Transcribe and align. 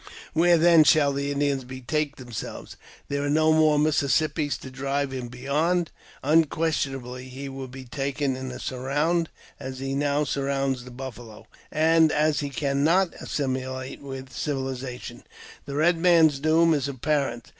Where 0.33 0.57
then 0.57 0.83
shall 0.83 1.13
the 1.13 1.29
Indian 1.31 1.59
betake 1.59 2.17
himself? 2.17 2.75
There 3.07 3.21
are 3.23 3.29
no 3.29 3.53
more 3.53 3.77
Mississippis 3.77 4.57
to 4.61 4.71
drive 4.71 5.11
him 5.11 5.27
beyond. 5.27 5.91
Unquestionably 6.23 7.29
he 7.29 7.47
will 7.47 7.67
be 7.67 7.85
taken 7.85 8.35
in 8.35 8.49
a 8.49 8.57
surround, 8.59 9.29
as 9.59 9.77
he 9.77 9.93
now 9.93 10.23
surrounds 10.23 10.85
the 10.85 10.89
buffalo; 10.89 11.45
and 11.71 12.11
as 12.11 12.39
he 12.39 12.49
cannot 12.49 13.13
assimilate 13.21 14.01
with 14.01 14.33
civilization, 14.33 15.23
the 15.67 15.73
Ked 15.75 15.99
Man's 15.99 16.39
doom 16.39 16.73
is 16.73 16.87
apparent. 16.87 17.47